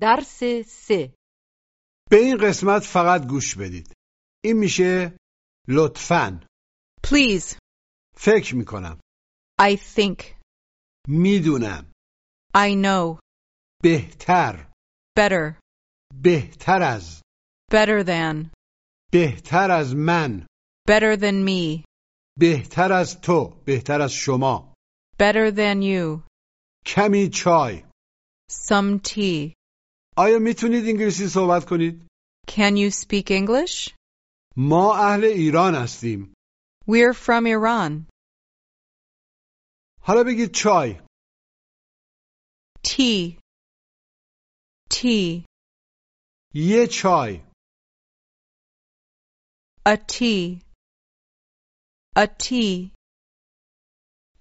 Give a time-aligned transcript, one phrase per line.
[0.00, 1.14] درس سه
[2.10, 3.92] به این قسمت فقط گوش بدید
[4.44, 5.16] این میشه
[5.68, 6.46] لطفاً
[7.06, 7.58] Please.
[8.16, 9.00] فکر می‌کنم
[9.60, 10.22] I think.
[11.08, 11.92] می‌دونم
[12.56, 13.20] I know.
[13.82, 14.72] بهتر
[15.18, 15.60] Better.
[16.22, 17.22] بهتر از
[17.72, 18.50] Better than.
[19.12, 20.46] بهتر از من
[20.88, 21.84] Better than me.
[22.38, 24.74] بهتر از تو بهتر از شما
[25.22, 26.22] Better than you.
[26.86, 27.82] کمی چای
[28.50, 29.55] Some tea.
[30.18, 32.06] آیا می‌تونید انگلیسی صحبت کنید؟
[32.48, 33.94] Can you speak English?
[34.56, 36.32] ما اهل ایران هستیم
[36.88, 38.06] We're from Iran.
[40.02, 41.00] حالا بگید چای
[42.86, 43.38] Tea.
[44.90, 45.44] Tea.
[46.54, 47.40] یه چای
[49.88, 50.60] A tea.
[52.16, 52.90] A tea.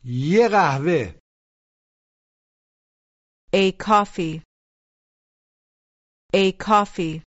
[0.04, 1.20] یه قهوه
[3.54, 4.42] A coffee.
[6.36, 7.24] A coffee.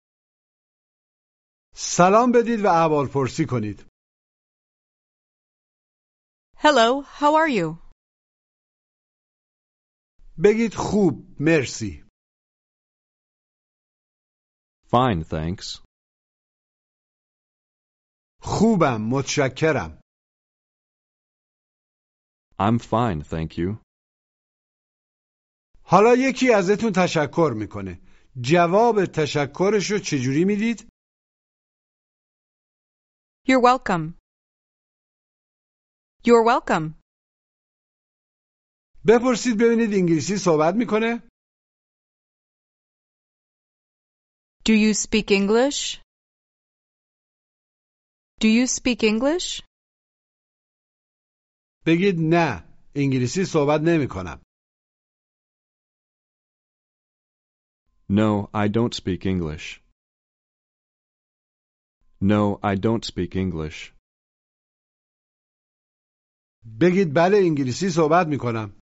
[1.76, 3.86] سلام بدید و احوال پرسی کنید
[6.58, 7.92] Hello, how are you?
[10.44, 12.06] بگید خوب مرسی
[14.88, 15.84] Fine, thanks.
[18.42, 20.00] خوبم متشکرم
[22.60, 23.78] I'm fine, thank you.
[25.84, 28.05] حالا یکی ازتون تشکر می‌کنه
[28.42, 30.88] جواب تشکرش رو چجوری می‌دید؟
[33.48, 34.14] You're welcome.
[36.26, 36.94] You're welcome.
[39.08, 41.30] بپرسید ببینید انگلیسی صحبت می‌کنه؟
[44.66, 46.02] Do you speak English?
[48.42, 49.64] Do you speak English?
[51.86, 52.64] بگید نه
[52.96, 54.45] انگلیسی صحبت نمی‌کنم.
[58.09, 59.81] No, I don't speak English.
[62.21, 63.95] No, I don't speak English.
[66.81, 68.81] بگید بله انگلیسی صحبت میکنم.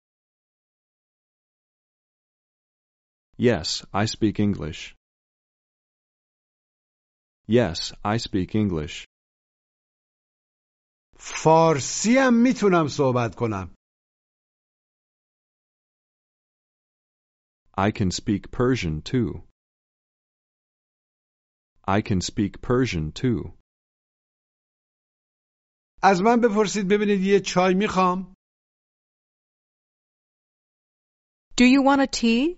[3.39, 4.95] Yes, I speak English.
[7.47, 9.05] Yes, I speak English.
[11.17, 13.74] فارسی هم میتونم صحبت کنم.
[17.77, 19.43] I can speak Persian too.
[21.87, 23.53] I can speak Persian too.
[26.03, 28.33] از من بپرسید ببینید یه چای میخوام.
[31.57, 32.57] Do you want a tea?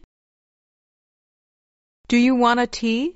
[2.09, 3.16] Do you want a tea?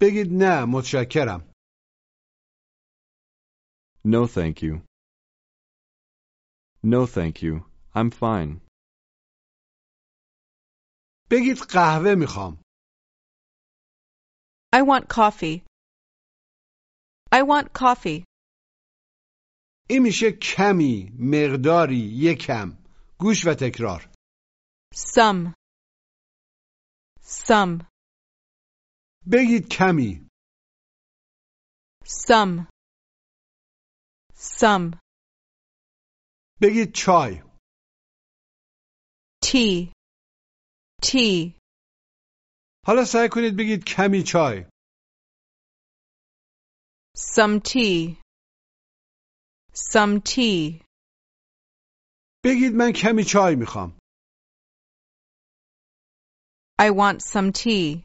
[0.00, 1.50] بگید نه متشکرم.
[4.04, 4.82] No, thank you.
[6.82, 7.66] No, thank you.
[7.94, 8.60] I'm fine.
[11.31, 12.61] بگید قهوه می‌خوام.
[14.75, 15.63] I want coffee.
[17.31, 18.23] I want coffee.
[19.89, 22.77] این میشه کمی، مقداری، یکم.
[23.19, 24.11] گوش و تکرار.
[24.95, 25.53] Some.
[27.21, 27.85] Some.
[29.31, 30.27] بگید کمی.
[32.03, 32.67] Some.
[34.33, 34.99] Some.
[36.61, 37.43] بگید چای.
[39.45, 39.94] Tea.
[41.04, 41.54] Tea.
[42.86, 44.64] حالا سعی کنید بگید کمی چای.
[47.16, 48.16] Some tea.
[49.74, 50.84] Some tea.
[52.44, 53.98] بگید من کمی چای میخوام.
[56.80, 58.04] I want some tea.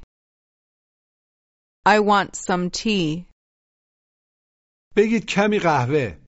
[1.86, 3.26] I want some tea.
[4.96, 6.26] بگید کمی قهوه.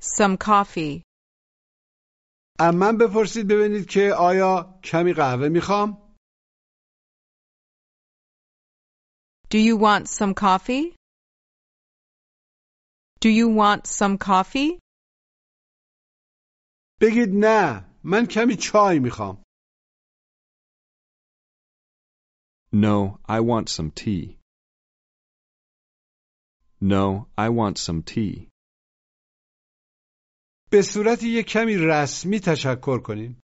[0.00, 1.02] Some coffee.
[2.60, 6.06] من بپرسید ببینید که آیا کمی قهوه میخوام؟
[9.50, 10.96] Do you want some coffee?
[13.20, 14.80] Do you want some coffee?
[17.00, 19.42] بگید نه من کمی چای میخوام.
[22.72, 24.38] No, I want some tea.
[26.80, 28.48] No, I want some tea.
[30.71, 33.41] به صورت یک کمی رسمی تشکر کنین.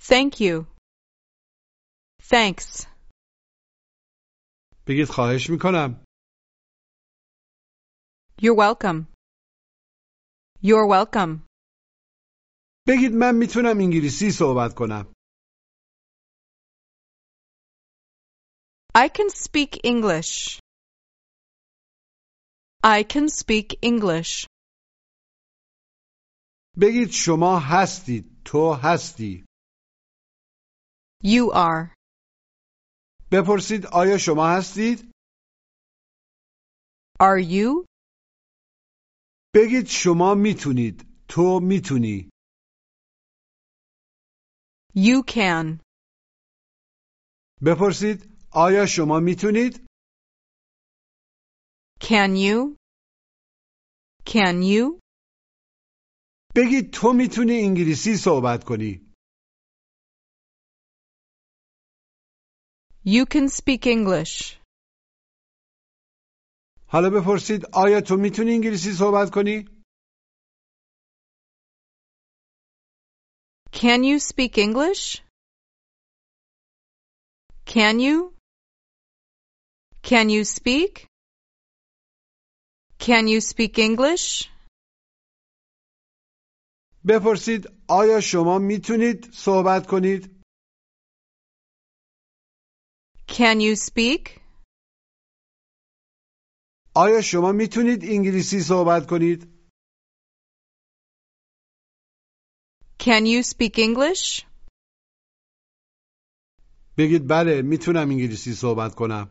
[0.00, 0.66] Thank you.
[2.22, 2.86] Thanks.
[4.86, 6.04] بگید خواهش می‌کنم.
[8.42, 9.06] You're welcome.
[10.62, 11.48] You're welcome.
[12.88, 15.12] بگید من می‌تونم انگلیسی صحبت کنم.
[18.94, 20.60] I can speak English.
[22.84, 24.46] I can speak English.
[26.80, 28.42] بگید شما هستید.
[28.44, 29.44] تو هستی.
[31.24, 31.94] You are.
[33.32, 35.10] بپرسید آیا شما هستید؟
[37.20, 37.84] Are you?
[39.54, 41.06] بگید شما می‌تونید.
[41.28, 42.30] تو می‌تونی.
[44.96, 45.80] You can.
[47.66, 48.18] بپرسید
[48.52, 49.86] آیا شما می‌تونید؟
[52.00, 52.76] Can you?
[54.24, 55.07] Can you?
[56.58, 58.92] بگید تو می‌تونی انگلیسی صحبت کنی.
[63.04, 64.58] You can speak English.
[66.86, 69.64] حالا بپرسید آیا تو می‌تونی انگلیسی صحبت کنی؟
[73.72, 75.22] Can you speak English?
[77.66, 78.16] Can you?
[80.02, 81.06] Can you speak?
[83.06, 84.57] Can you speak English?
[87.06, 90.38] بپرسید آیا شما می‌تونید صحبت کنید؟
[93.28, 94.40] Can you speak?
[96.94, 99.58] آیا شما می‌تونید انگلیسی صحبت کنید؟
[103.00, 104.44] Can you speak English?
[106.98, 109.30] بگید بله می‌تونم انگلیسی صحبت کنم.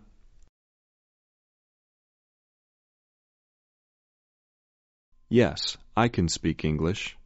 [5.29, 7.17] Yes, I can speak English.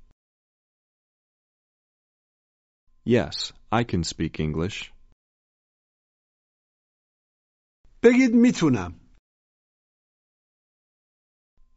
[3.04, 4.92] Yes, I can speak English.
[8.02, 9.00] بگید میتونم.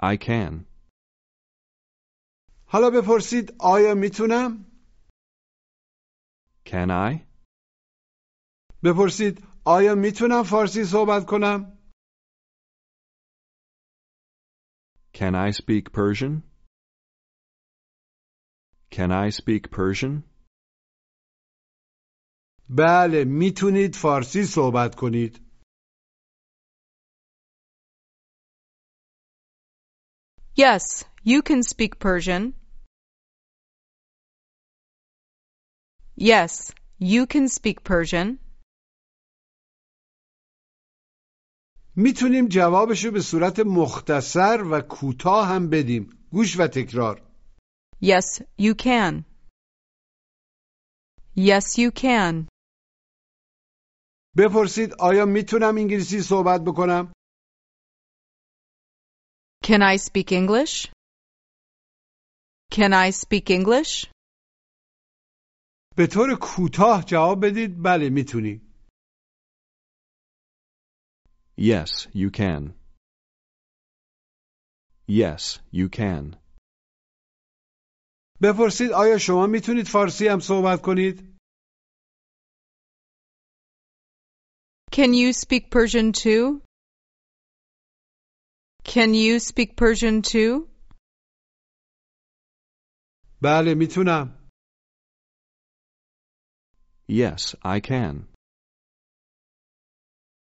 [0.03, 0.65] I can.
[2.65, 4.65] حالا بپرسید آیا میتونم؟
[6.65, 7.25] Can I?
[8.83, 11.77] بپرسید آیا میتونم فارسی صحبت کنم؟
[15.13, 16.44] Can I speak Persian?
[18.91, 20.24] Can I speak Persian?
[22.69, 25.40] بله می‌تونید فارسی صحبت کنید.
[30.56, 32.52] Yes, you can speak Persian.
[36.19, 38.38] Yes, you can speak Persian.
[41.96, 46.26] می‌تونیم جوابشو به صورت مختصر و کوتاه هم بدیم.
[46.31, 47.22] گوش و تکرار.
[48.02, 49.25] Yes, you can.
[51.37, 52.53] Yes, you can.
[54.38, 57.12] بپرسید آیا می‌تونم انگلیسی صحبت بکنم؟
[59.64, 60.75] Can I speak English?
[62.72, 64.12] Can I speak English?
[65.96, 68.60] به طور کوتاه جواب بدید بله می‌تونی.
[71.58, 72.72] Yes, you can.
[75.08, 76.37] Yes, you can.
[78.42, 81.33] بپرسید آیا شما می‌تونید فارسی هم صحبت کنید؟
[84.94, 86.62] Can you speak Persian too?
[88.83, 90.68] Can you speak Persian too?
[93.41, 94.50] بله میتونم.
[97.09, 98.27] Yes, I can.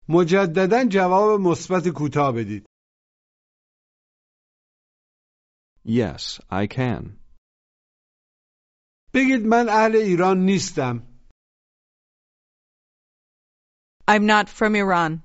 [0.10, 2.66] مجددا جواب مثبت کوتاه بدید.
[5.86, 7.20] Yes, I can.
[9.14, 11.11] بگید من اهل ایران نیستم.
[14.08, 15.24] I'm not from Iran.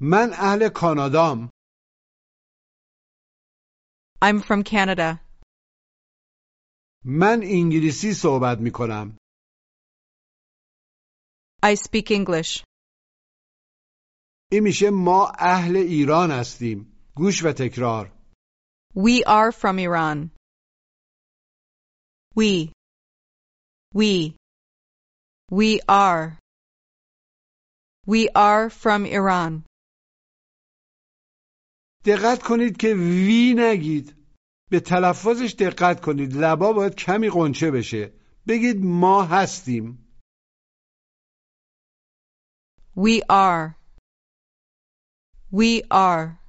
[0.00, 1.50] من اهل کانادام.
[4.22, 5.20] I'm from Canada.
[7.04, 9.16] من انگلیسی صحبت می کنم.
[11.62, 12.64] I speak English.
[14.52, 16.92] این میشه ما اهل ایران هستیم.
[17.16, 18.12] گوش و تکرار.
[18.94, 20.30] We are from Iran.
[22.36, 22.72] We.
[23.94, 24.36] We.
[25.52, 26.38] We are.
[28.07, 29.63] We are from Iran.
[32.05, 34.15] دقت کنید که وی نگید.
[34.71, 36.33] به تلفظش دقت کنید.
[36.33, 38.13] لبا باید کمی قنچه بشه.
[38.47, 40.15] بگید ما هستیم.
[42.95, 43.75] We are.
[45.53, 46.39] We are.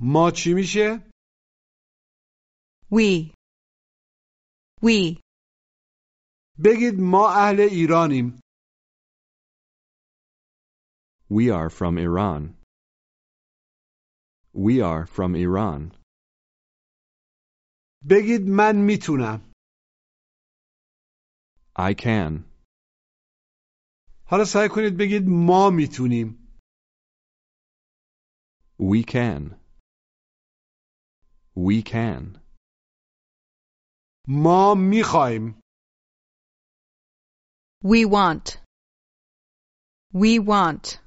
[0.00, 1.10] ما چی میشه؟
[2.92, 3.32] We.
[4.82, 5.20] We.
[6.64, 8.40] بگید ما اهل ایرانیم.
[11.29, 12.55] We are from Iran.
[14.53, 15.91] We are from Iran.
[18.09, 19.51] بگید من میتونم.
[21.75, 22.43] I can.
[24.25, 26.57] حالا سعی کنید بگید ما میتونیم.
[28.79, 29.55] We can.
[31.55, 32.39] We can.
[34.27, 35.61] ما میخوایم.
[37.83, 38.57] We want.
[40.13, 41.04] We want.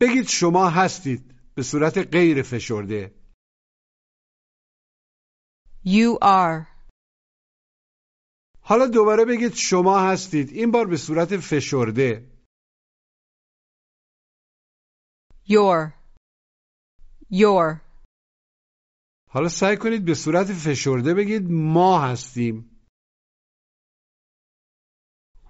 [0.00, 3.14] بگید شما هستید به صورت غیر فشرده
[5.84, 6.66] You are.
[8.60, 12.30] حالا دوباره بگید شما هستید این بار به صورت فشرده
[15.48, 15.92] Your.
[17.30, 17.80] Your.
[19.30, 22.70] حالا سعی کنید به صورت فشرده بگید ما هستیم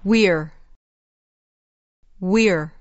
[0.05, 0.51] We're.
[2.21, 2.78] We're.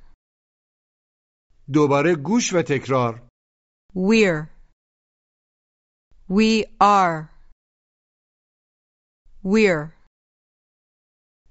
[1.74, 3.28] دوباره گوش و تکرار
[3.96, 4.48] We're.
[6.30, 7.30] We are.
[9.44, 9.98] We're.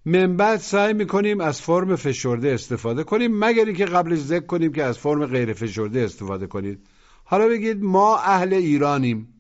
[0.04, 4.82] من بعد سعی می‌کنیم از فرم فشرده استفاده کنیم مگر اینکه قبلش ذکر کنیم که
[4.82, 6.88] از فرم غیر فشرده استفاده کنید
[7.24, 9.32] حالا بگید ما اهل ایرانیم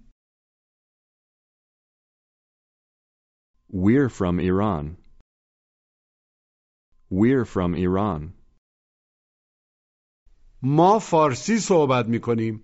[3.72, 4.96] We're from Iran.
[7.10, 8.35] We're from Iran.
[10.62, 12.62] ما فارسی صحبت می‌کنیم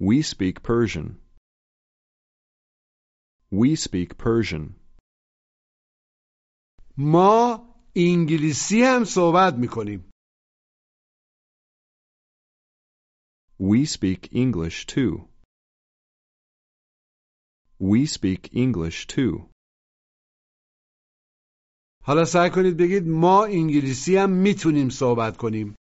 [0.00, 1.06] We speak Persian.
[3.52, 4.80] We speak Persian.
[6.98, 7.58] ما
[7.96, 10.10] انگلیسی هم صحبت می‌کنیم
[13.60, 15.28] We speak English too.
[17.80, 19.53] We speak English too.
[22.06, 25.74] حالا سعی کنید بگید ما انگلیسی هم می‌تونیم صحبت کنیم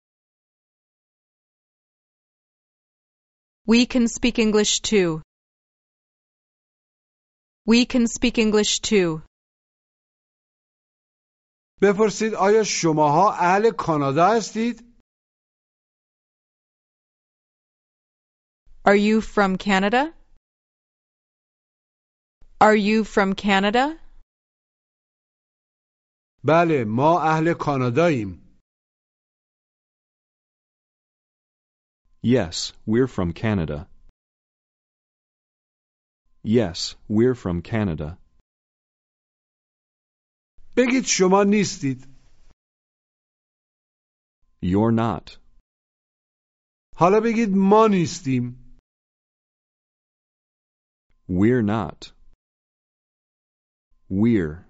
[3.68, 5.22] We can speak English too.
[7.72, 9.22] We can speak English too.
[11.82, 14.94] بپرسید آیا شماها اهل کانادا هستید؟
[18.86, 20.13] Are you from Canada?
[22.62, 24.03] Are you from Canada?
[26.45, 28.49] بله ما اهل کاناداییم
[32.23, 33.88] Yes, we're from Canada.
[36.43, 38.19] Yes, we're from Canada.
[40.77, 42.07] بگید شما نیستید
[44.62, 45.38] You're not.
[46.97, 48.65] حالا بگید ما نیستیم
[51.29, 52.12] We're not.
[54.11, 54.65] We're.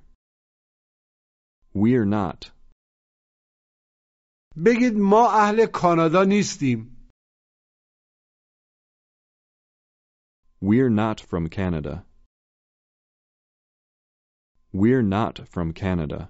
[1.76, 2.52] We're not.
[4.66, 6.90] بگید ما اهل کانادا نیستیم
[10.62, 12.06] We're not from Canada.
[14.74, 16.30] We're not from Canada.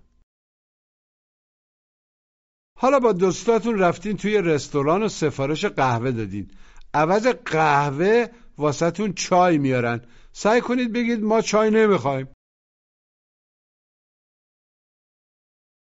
[2.78, 6.52] حالا با دوستاتون رفتین توی رستوران و سفارش قهوه دادین
[6.94, 12.28] عوض قهوه واسهتون چای میارن سعی کنید بگید ما چای نمی‌خوایم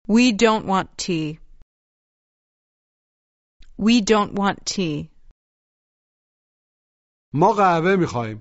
[0.09, 1.39] We don't want tea.
[3.87, 5.11] We don't want tea.
[7.35, 8.41] ما قهوه میخوایم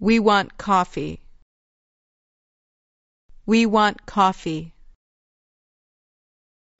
[0.00, 1.20] We want coffee.
[3.46, 4.72] We want coffee.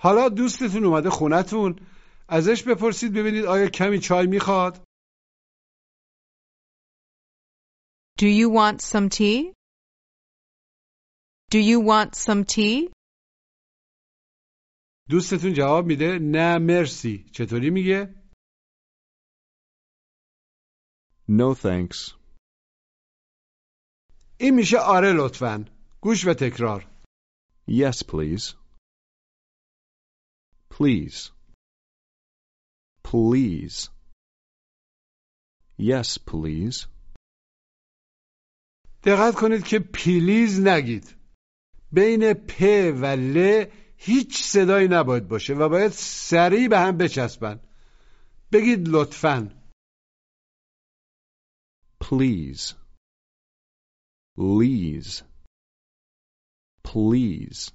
[0.01, 1.87] حالا دوستتون اومده خونتون
[2.29, 4.85] ازش بپرسید ببینید آیا کمی چای میخواد
[8.19, 9.53] Do you want some tea?
[11.52, 12.92] Do you want some tea?
[15.10, 18.16] دوستتون جواب میده نه مرسی چطوری میگه
[21.30, 22.16] No thanks.
[24.40, 25.66] این میشه آره لطفا
[26.02, 26.92] گوش و تکرار
[27.68, 28.56] Yes, please.
[30.70, 31.32] Please.
[33.04, 33.90] Please.
[35.80, 36.88] Yes, please.
[39.04, 41.21] دقت کنید که پلیز نگید
[41.92, 42.62] بین پ
[43.02, 43.66] و ل
[43.98, 47.60] هیچ صدایی نباید باشه و باید سریع به هم بچسبن
[48.52, 49.62] بگید لطفا
[52.02, 52.74] Please.
[54.36, 55.24] Please.
[56.84, 57.72] Please.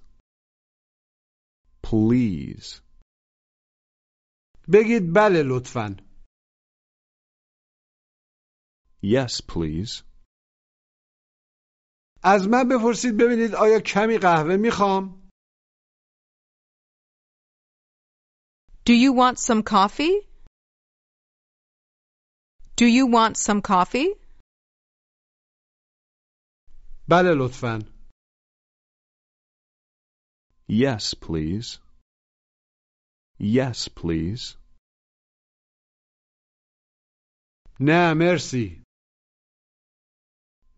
[1.82, 2.80] Please.
[4.72, 5.96] بگید بله لطفا
[9.02, 10.02] Yes, please.
[12.25, 15.21] از من بپرسید ببینید آیا کمی قهوه میخوام
[18.85, 20.15] Do you want some coffee?
[22.77, 24.09] Do you want some coffee?
[27.09, 27.79] بله لطفا
[30.69, 31.79] Yes, please.
[33.39, 34.57] Yes, please.
[37.79, 38.83] نه مرسی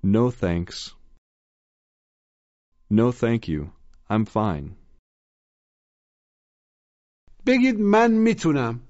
[0.06, 0.97] No thanks.
[2.90, 3.72] No thank you.
[4.10, 4.75] I'm fine.
[7.46, 8.88] بگید من میتونم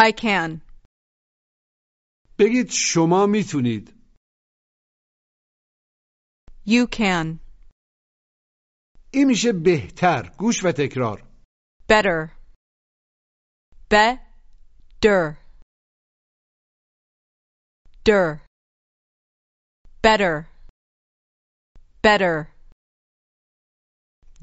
[0.00, 0.60] I can.
[2.38, 3.96] بگید شما میتونید
[6.66, 7.38] You can.
[9.12, 11.26] این میشه بهتر گوش و تکرار
[11.88, 12.20] Better.
[13.90, 15.38] Better.
[18.04, 18.42] Der.
[20.02, 20.49] Better.
[22.03, 22.47] Better.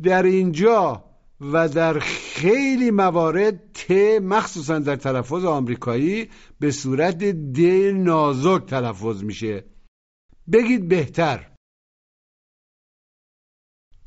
[0.02, 1.04] در اینجا
[1.40, 3.90] و در خیلی موارد ت
[4.22, 7.60] مخصوصا در تلفظ آمریکایی به صورت د
[7.94, 9.64] نازک تلفظ میشه
[10.52, 11.54] بگید بهتر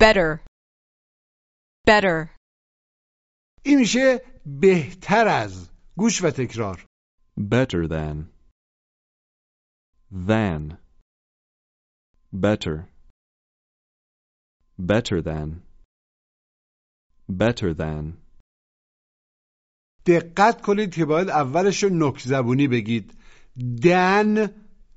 [0.02, 0.40] Better.
[1.86, 2.28] Better.
[3.64, 6.86] این میشه بهتر از گوش و تکرار
[7.38, 8.28] Better than.
[10.28, 10.76] Than.
[12.32, 12.91] Better.
[14.78, 15.62] Better than.
[17.28, 18.22] Better than.
[20.06, 23.14] دقت کنید که باید اولش رو نک زبونی بگید
[23.82, 24.50] دن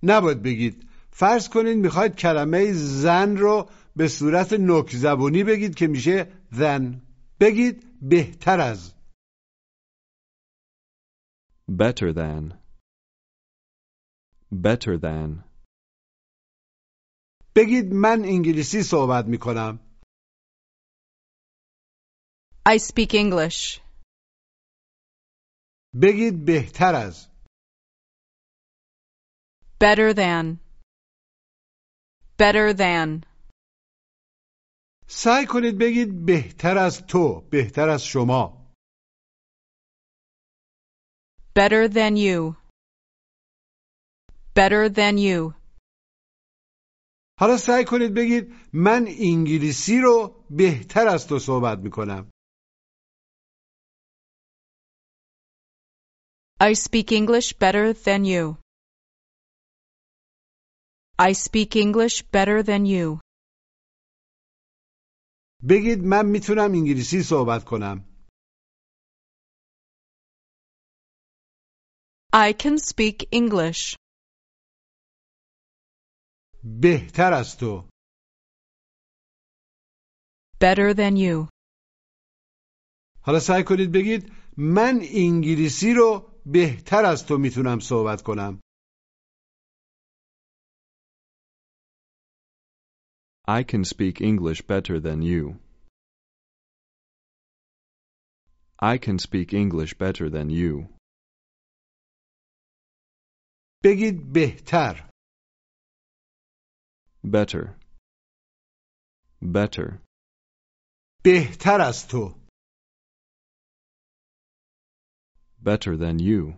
[0.03, 6.27] نباید بگید فرض کنید می‌خواید کلمه زن رو به صورت نک زبونی بگید که میشه
[6.51, 7.01] زن
[7.39, 8.95] بگید بهتر از
[11.67, 12.53] Better than.
[14.51, 15.44] Better than.
[17.55, 19.79] بگید من انگلیسی صحبت می‌کنم
[22.67, 23.79] I speak English.
[26.01, 27.27] بگید بهتر از
[29.83, 30.57] Better than.
[32.37, 33.25] Better than.
[35.07, 38.65] سعی کنید بگید بهتر از تو بهتر از شما
[41.55, 42.55] Better than you.
[44.55, 45.54] Better than you.
[47.39, 52.29] حالا سعی کنید بگید من انگلیسی رو بهتر از تو صحبت می‌کنم
[56.61, 58.57] I speak English better than you.
[61.19, 63.19] I speak English better than you.
[65.69, 68.05] بگید من می‌تونم انگلیسی صحبت کنم
[72.33, 73.95] I can speak English
[76.65, 77.89] بهتر از تو
[80.63, 81.49] better than you.
[83.21, 88.59] حالا سعی کنید بگید من انگلیسی رو بهتر از تو می‌تونم صحبت کنم
[93.47, 95.59] I can speak English better than you.
[98.81, 100.97] I can speak English better than you.
[103.83, 105.14] بگید بهتر
[107.24, 107.76] Better.
[109.42, 110.00] Better.
[111.24, 112.40] بهتر از تو
[115.62, 116.54] Better than you.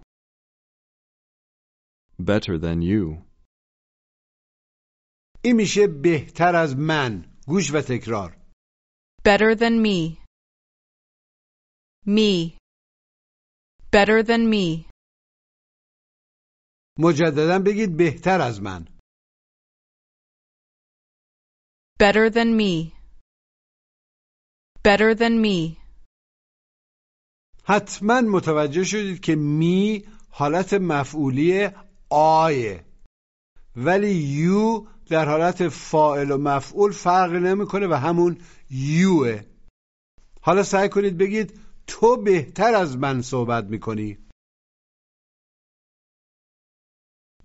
[2.18, 3.32] Better than you.
[5.44, 8.42] این میشه بهتر از من گوش و تکرار
[9.28, 10.18] Better than me.
[12.06, 12.56] Me.
[13.92, 14.86] Better than me.
[16.98, 18.88] مجددا بگید بهتر از من
[21.99, 22.93] Better than me.
[24.83, 25.77] Better than me.
[27.63, 31.69] حتما متوجه شدید که می حالت مفعولی
[32.09, 32.85] آیه
[33.75, 38.37] ولی یو در حالت فاعل و مفعول فرق نمی‌کنه و همون
[38.69, 39.41] یوه
[40.41, 44.17] حالا سعی کنید بگید تو بهتر از من صحبت می‌کنی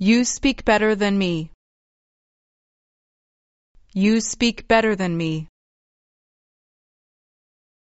[0.00, 1.51] You speak better than me.
[3.93, 5.47] You speak better than me.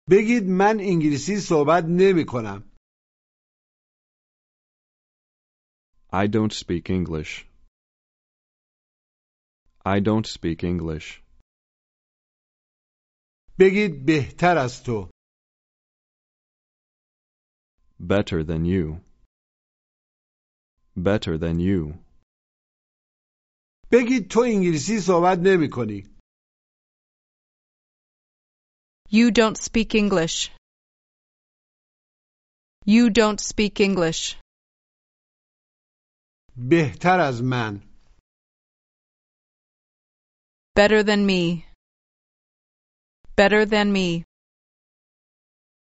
[0.10, 2.63] بگید من انگلیسی صحبت نمی کنم
[6.13, 7.47] I don't speak English.
[9.86, 11.23] I don't speak English.
[13.60, 15.10] بگید بهتر از تو
[17.99, 18.99] Better than you.
[20.95, 21.93] Better than you.
[23.92, 26.18] بگید تو انگلیسی صحبت نمی کنی
[29.11, 30.37] You don't speak English.
[32.87, 34.37] You don't speak English.
[36.57, 37.83] بهتر از من
[40.79, 41.64] Better than me.
[43.37, 44.24] Better than me.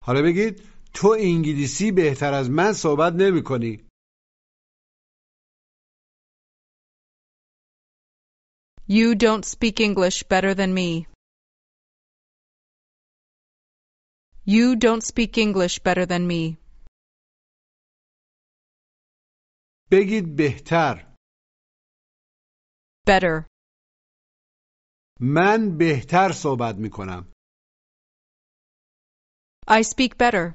[0.03, 0.61] حالا بگید
[0.93, 3.86] تو انگلیسی بهتر از من صحبت نمی کنی
[8.88, 11.06] You don't speak English better than me.
[14.44, 16.58] You don't speak English better than me.
[19.90, 21.14] بگید بهتر
[23.06, 23.46] Better.
[25.20, 27.32] من بهتر صحبت می کنم
[29.68, 30.54] I speak better.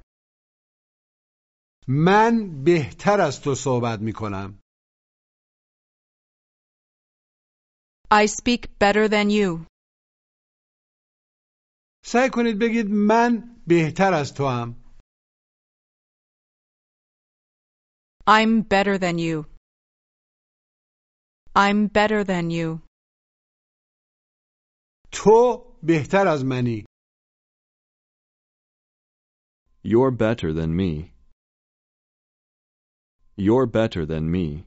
[1.87, 4.59] من بهتر از تو صحبت می کنم
[8.11, 9.65] I speak better than you.
[12.05, 14.75] سعی کنید بگید من بهتر از تو هم
[18.27, 19.45] I'm better than you.
[21.55, 22.79] I'm better than you.
[25.11, 26.85] تو بهتر از منی
[29.83, 31.13] You're better than me.
[33.37, 34.65] You're better than me.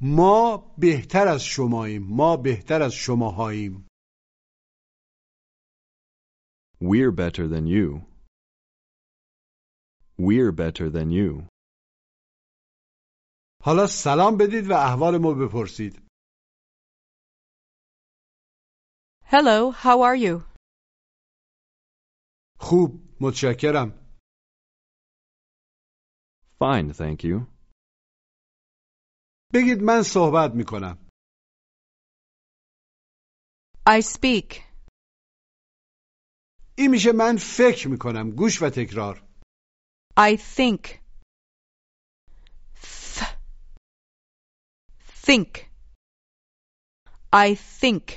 [0.00, 3.88] ما بهتر از شماییم ما بهتر از شماهاییم
[6.80, 7.86] We're better than you.
[10.18, 11.48] We're better than you.
[13.64, 16.08] حالا سلام بدید و احوال ما بپرسید
[19.24, 20.42] Hello, how are you?
[22.60, 24.08] خوب متشکرم
[26.60, 27.57] Fine, thank you.
[29.54, 30.98] بگید من صحبت می کنم
[33.88, 34.62] I speak.
[36.74, 39.22] این میشه من فکر می کنم گوش و تکرار
[40.18, 40.82] I think.
[42.82, 43.22] Th.
[45.26, 45.58] Think.
[47.32, 48.12] I think.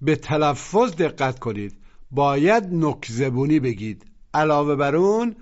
[0.00, 5.36] به تلفظ دقت کنید باید نک زبونی بگید علاوه بر اون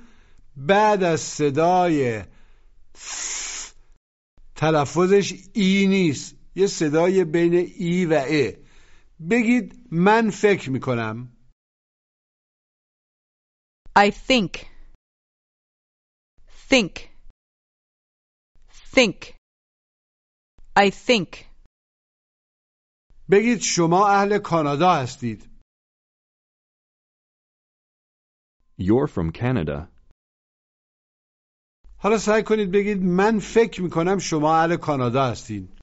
[0.57, 2.23] بعد از صدای
[4.63, 8.53] تلفظش ای نیست یه صدای بین ای و ا
[9.31, 11.37] بگید من فکر می کنم
[13.99, 14.53] I think.
[16.71, 16.95] Think.
[18.95, 19.21] Think.
[20.77, 21.47] I think.
[23.31, 25.49] بگید شما اهل کانادا هستید
[28.79, 29.92] You're from Canada.
[32.03, 35.83] حالا سعی کنید بگید من فکر می کنم شما اهل کانادا هستید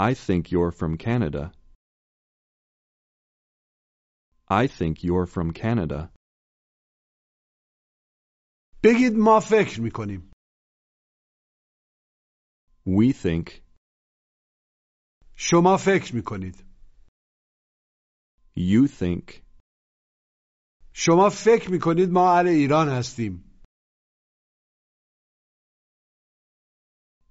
[0.00, 1.52] I think you're from Canada.
[4.48, 6.12] I think you're from Canada.
[8.84, 10.30] بگید ما فکر می کنیم
[12.86, 13.62] We think.
[15.36, 16.64] شما فکر می کنید
[18.56, 19.47] You think.
[21.00, 23.44] شما فکر می کنید ما اهل ایران هستیم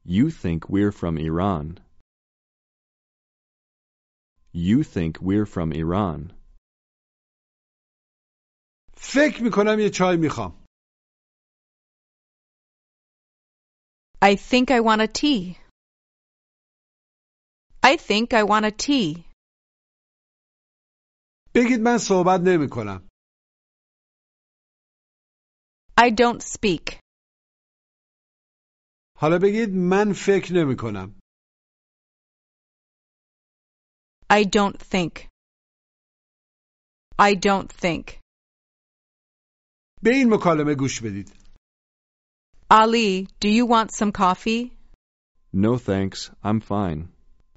[0.06, 1.66] You think we're from Iran.
[4.54, 6.34] You think we're from Iran.
[8.98, 10.66] فکر می کنم یه چای می خوام
[14.22, 15.58] I think I want a tea.
[17.84, 19.26] I think I want a tea.
[21.56, 23.07] بگید من صحبت نمی کنم
[25.99, 26.99] I don't speak.
[29.17, 31.19] حالا بگید من فکر نمی کنم
[34.33, 35.29] I don't think.
[37.19, 38.19] I don't think.
[40.03, 41.43] به این مکالمه گوش بدید
[42.71, 44.73] Ali, do you want some coffee?
[45.53, 47.01] No thanks, I'm fine.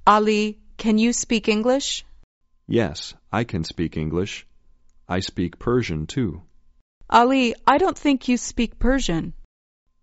[0.06, 2.06] Ali, can you speak English?
[2.68, 4.46] Yes, I can speak English.
[5.08, 6.42] I speak Persian too.
[7.13, 9.35] Ali, I don't think you speak Persian.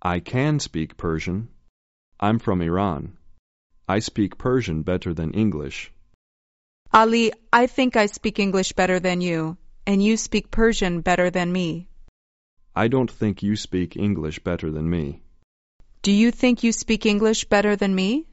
[0.02, 1.48] I can speak Persian.
[2.20, 3.16] I'm from Iran.
[3.88, 5.90] I speak Persian better than English.
[6.92, 11.50] Ali, I think I speak English better than you, and you speak Persian better than
[11.50, 11.88] me.
[12.76, 15.22] I don't think you speak English better than me.
[16.02, 18.28] Do you think you speak English better than me?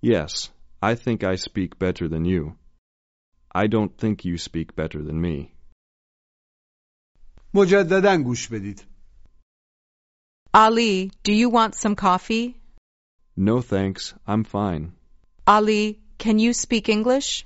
[0.00, 0.50] Yes,
[0.82, 2.56] I think I speak better than you.
[3.54, 5.54] I don't think you speak better than me.
[7.57, 8.81] مجددا گوش بدید
[10.55, 12.55] Ali, do you want some coffee?
[13.35, 14.93] No thanks, I'm fine.
[15.47, 17.45] Ali, can you speak English?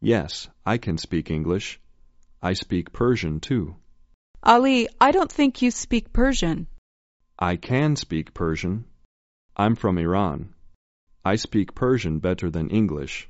[0.00, 1.80] Yes, I can speak English.
[2.40, 3.74] I speak Persian too.
[4.44, 6.68] Ali, I don't think you speak Persian.
[7.36, 8.84] I can speak Persian.
[9.56, 10.54] I'm from Iran.
[11.24, 13.28] I speak Persian better than English.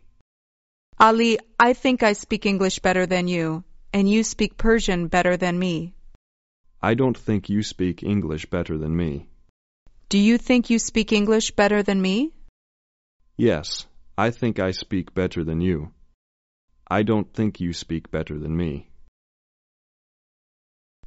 [1.01, 5.59] Ali, I think I speak English better than you, and you speak Persian better than
[5.59, 5.95] me.
[6.83, 9.29] I don't think you speak English better than me.
[10.09, 12.33] Do you think you speak English better than me?
[13.37, 13.87] Yes,
[14.17, 15.79] I think I speak better than you.
[16.99, 18.89] I don't think you speak better than me.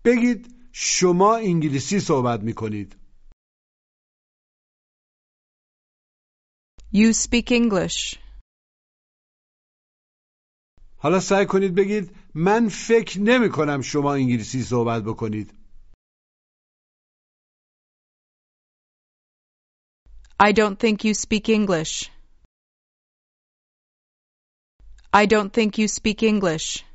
[0.05, 2.95] بگید شما انگلیسی صحبت می کنید.
[6.93, 8.17] You speak English.
[10.97, 15.53] حالا سعی کنید بگید من فکر نمی کنم شما انگلیسی صحبت بکنید.
[20.39, 22.11] I don't think you speak English.
[25.13, 26.85] I don't think you speak English.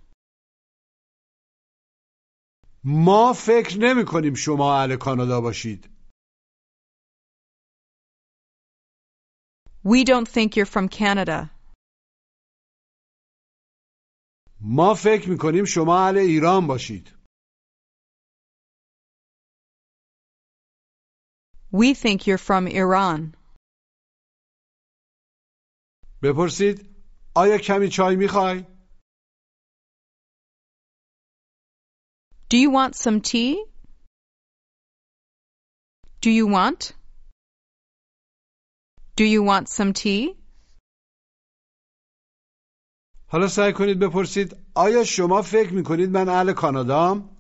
[2.85, 5.91] ما فکر نمی کنیم شما اهل کانادا باشید.
[9.85, 11.51] We don't think you're from Canada.
[14.61, 17.18] ما فکر می کنیم شما اهل ایران باشید.
[21.73, 23.35] We think you're from Iran.
[26.23, 26.87] بپرسید
[27.35, 28.65] آیا کمی چای می خوای؟
[32.51, 33.65] Do you want some tea?
[36.23, 36.93] Do you want?
[39.17, 40.37] Do you want some tea?
[43.29, 47.38] حالا سعی کنید بپرسید آیا شما فکر می کنید من اهل کانادام؟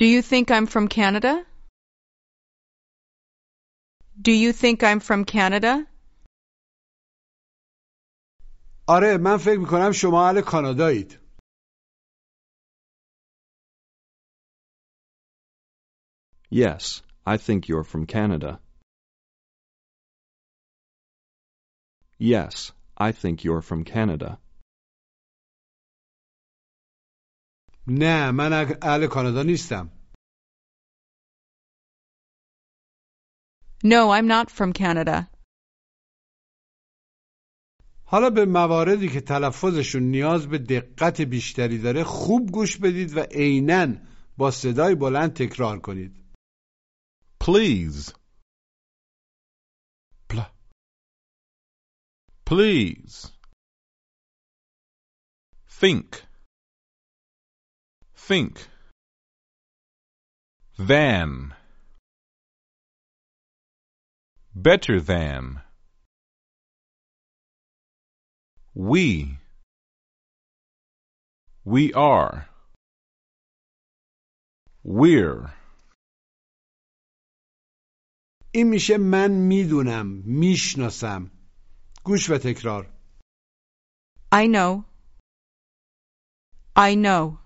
[0.00, 1.46] Do you think I'm from Canada?
[4.20, 5.86] Do you think I'm from Canada?
[8.88, 11.20] آره من فکر می کنم شما اهل کانادایید.
[16.50, 18.60] Yes, I think you're from Canada.
[22.18, 24.38] Yes, I think you're from Canada.
[27.87, 29.91] نه من اهل کانادا نیستم.
[33.83, 35.27] No, I'm not from Canada.
[38.05, 43.87] حالا به مواردی که تلفظشون نیاز به دقت بیشتری داره خوب گوش بدید و عینا
[44.37, 46.21] با صدای بلند تکرار کنید.
[47.43, 48.13] Please.
[50.33, 50.51] Pl-
[52.49, 53.27] Please.
[55.79, 56.30] Think.
[58.20, 58.66] Think.
[60.78, 61.54] Than.
[64.54, 65.62] Better than.
[68.74, 69.38] We.
[71.64, 72.48] We are.
[74.84, 75.52] We're.
[78.54, 81.30] این میشه من میدونم میشناسم
[82.04, 82.92] گوش و تکرار
[84.32, 84.84] I know.
[86.76, 87.38] I know.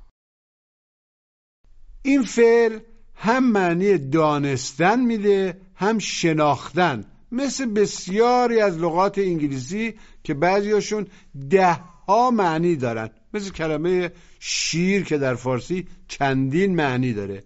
[2.06, 2.80] این فعل
[3.16, 11.08] هم معنی دانستن میده هم شناختن مثل بسیاری از لغات انگلیسی که بعضیاشون
[11.50, 11.74] ده
[12.08, 17.44] ها معنی دارن مثل کلمه شیر که در فارسی چندین معنی داره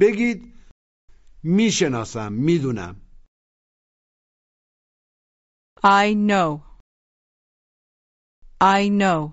[0.00, 0.52] بگید
[1.42, 2.96] می‌شناسم می‌دونم
[5.84, 6.60] I know.
[8.60, 9.32] I know.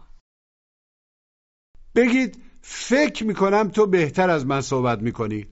[1.95, 5.49] بگید فکر می‌کنم تو بهتر از من صحبت می‌کنی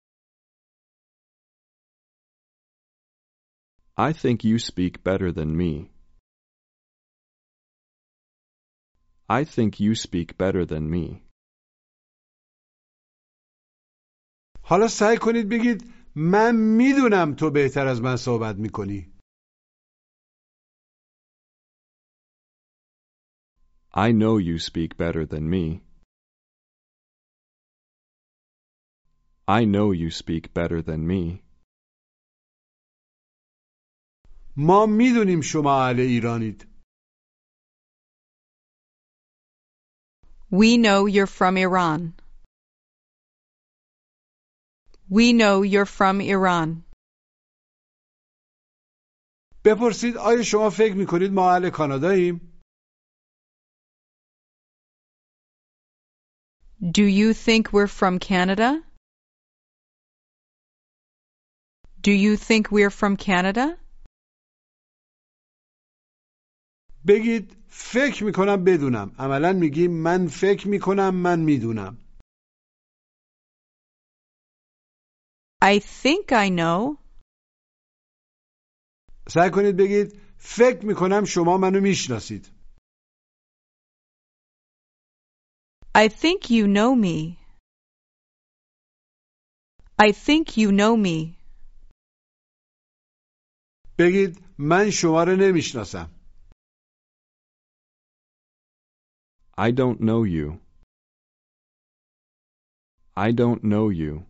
[3.99, 5.91] I think you speak better than me.
[9.29, 11.21] I think you speak better than me.
[14.61, 19.13] حالا سعی کنید بگید من می‌دونم تو بهتر از من صحبت می‌کنی
[23.95, 25.92] I know you speak better than me.
[29.48, 31.42] I know you speak better than me.
[34.56, 36.68] ما میدونیم شما اهل ایرانید
[40.50, 42.14] We know you're from Iran.
[45.10, 46.84] We know you're from Iran.
[49.64, 52.40] بپرسید آیا شما فکر میکنید ما اهل کاناداییم
[56.80, 58.82] Do you think we're from Canada?
[62.02, 63.78] Do you think we're from Canada?
[67.06, 71.98] بگید فکر میکنم بدونم عملا میگیم من فکر میکنم من میدونم
[75.62, 76.98] I think I know.
[79.28, 82.50] سعی کنید بگید فکر میکنم شما منو میشناسید
[85.96, 87.38] I think you know me.
[89.98, 91.38] I think you know me.
[93.99, 96.09] بگید من شما رو نمی‌شناسم
[99.57, 100.47] I don't know you.
[103.15, 104.25] I don't know you.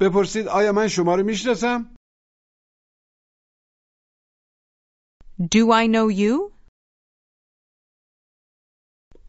[0.00, 1.94] بپرسید آیا من شما رو می‌شناسم
[5.40, 6.52] Do I know you?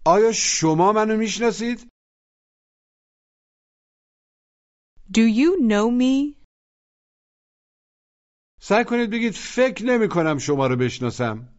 [0.06, 1.80] آیا شما منو می‌شناسید
[5.12, 6.39] Do you know me?
[8.62, 11.56] سعی کنید بگید فکر نمی کنم شما رو بشناسم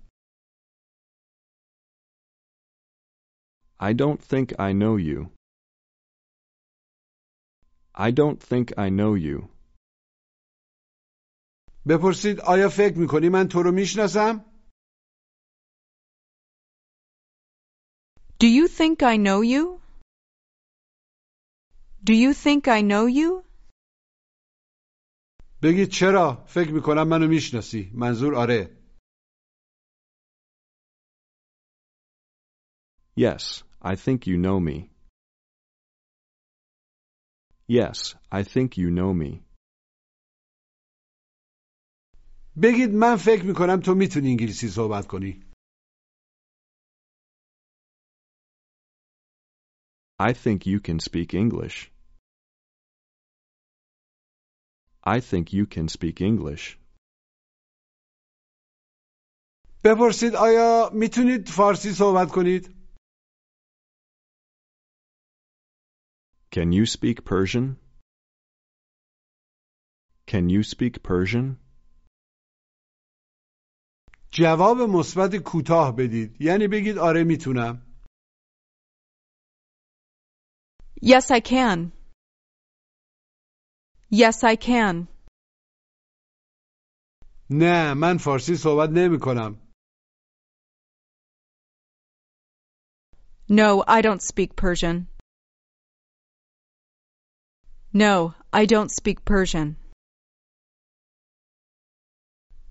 [3.83, 5.33] I don't think I know you.
[7.95, 9.49] I don't think I know you.
[11.89, 14.45] بپرسید آیا فکر می‌کنی من تو رو می‌شناسم
[18.43, 19.81] Do you think I know you?
[22.05, 23.50] Do you think I know you?
[25.63, 28.77] بگید چرا فکر می‌کنم منو می‌شناسی منظور آره
[33.17, 34.91] Yes, I think you know me.
[37.69, 39.45] Yes, I think you know me.
[42.63, 45.43] بگید من فکر می‌کنم تو می‌تونی انگلیسی صحبت کنی
[50.21, 52.00] I think you can speak English.
[55.04, 56.78] I think you can speak English.
[59.84, 62.76] بپرسید آیا میتونید فارسی صحبت کنید
[66.56, 67.78] Can you speak Persian?
[70.32, 71.58] Can you speak Persian?
[74.32, 77.82] جواب مثبت کوتاه بدید یعنی بگید آره میتونم
[81.02, 81.92] Yes, I can.
[84.12, 85.08] Yes, I can.
[87.50, 89.56] نه من فارسی صحبت نمی کنم
[93.50, 95.08] No, I don't speak Persian.
[97.94, 99.76] No, I don't speak Persian.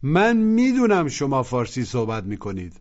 [0.02, 2.80] من میدونم شما فارسی صحبت می کنید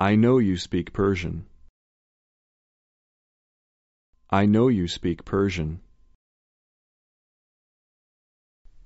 [0.00, 1.49] I know you speak Persian.
[4.30, 5.80] I know you speak Persian.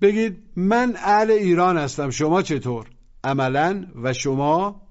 [0.02, 2.90] بگید من اهل ایران هستم شما چطور
[3.24, 4.86] عملا و شما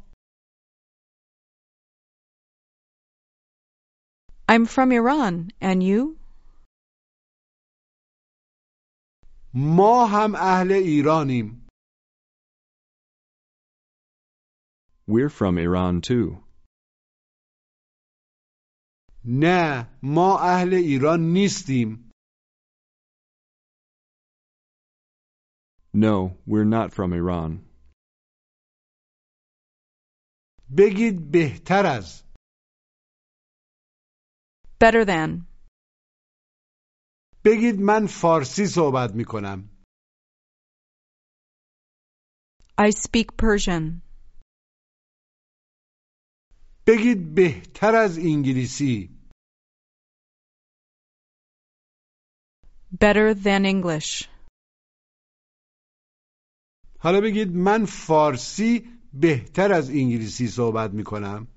[4.51, 6.17] I'm from Iran, and you?
[9.53, 11.67] ما هم اهل ایرانیم
[15.07, 16.42] We're from Iran too.
[19.24, 22.10] نه ما اهل ایران نیستیم
[25.96, 27.50] No, we're not from Iran.
[30.78, 32.24] بگید بهتر از
[34.84, 35.46] Better than.
[37.44, 39.70] بگید من فارسی صحبت می کنم
[42.78, 44.02] I speak Persian.
[46.86, 49.13] بگید بهتر از انگلیسی
[52.93, 54.27] Better than English.
[56.99, 61.47] حالا بگید من فارسی بهتر از انگلیسی صحبت می کنم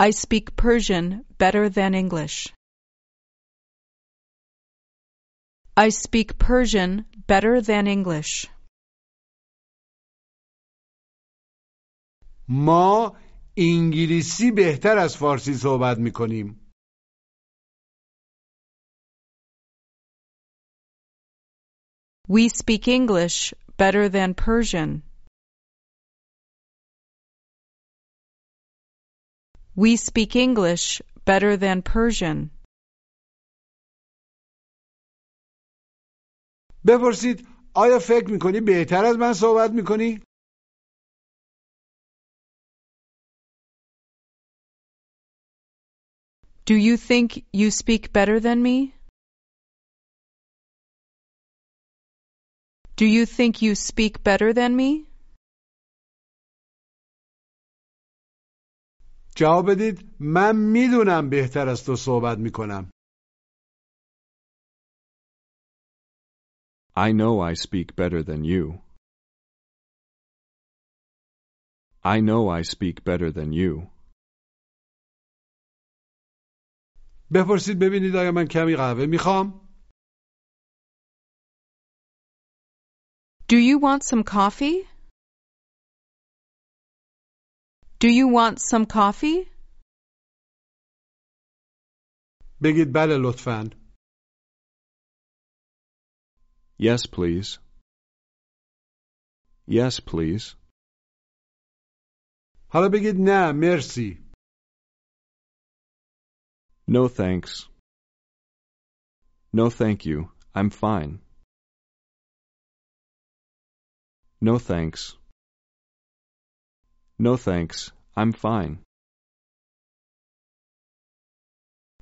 [0.00, 2.54] I speak Persian better than English.
[5.76, 8.46] I speak Persian better than English.
[12.48, 13.16] ما
[13.57, 16.59] انگلیسی بهتر از فارسی صحبت می کنیم.
[22.29, 25.03] We speak English better than Persian.
[29.75, 32.49] We speak English better than Persian.
[36.87, 40.19] بپرسید آیا فکر می‌کنی بهتر از من صحبت می‌کنی؟
[46.64, 48.94] Do you think you speak better than me?
[52.96, 55.06] Do you think you speak better than me?
[59.36, 62.90] جواب بدید من میدونم بهتر از تو صحبت می کنم
[66.96, 68.80] I know I speak better than you.
[72.04, 73.90] I know I speak better than you.
[77.35, 79.63] بپرسید ببینید آیا من کمی قهوه می‌خوام
[83.51, 84.87] Do you want some coffee?
[87.99, 89.53] Do you want some coffee?
[92.63, 93.69] بگید بله لطفا
[96.79, 97.59] Yes, please.
[99.67, 100.55] Yes, please.
[102.69, 104.22] حالا بگید نه مرسی
[106.86, 107.68] No thanks.
[109.52, 110.18] No thank you.
[110.54, 111.20] I'm fine.
[114.40, 115.00] No thanks.
[117.18, 117.92] No thanks.
[118.16, 118.78] I'm fine.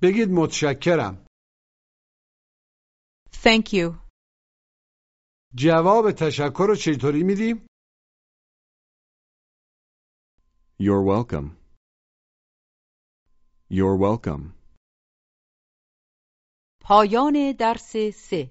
[0.03, 1.27] بگید متشکرم
[3.33, 4.07] Thank you.
[5.55, 7.66] جواب تشکر رو چطوری میدیم
[10.79, 11.57] You're welcome.
[13.70, 14.43] You're welcome.
[16.92, 18.50] پایان درس سه.